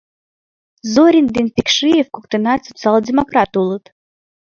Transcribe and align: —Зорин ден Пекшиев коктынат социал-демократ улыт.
—Зорин 0.93 1.27
ден 1.35 1.47
Пекшиев 1.55 2.07
коктынат 2.15 2.61
социал-демократ 2.67 3.51
улыт. 3.61 3.83